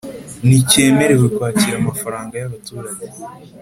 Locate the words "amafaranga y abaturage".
1.79-3.05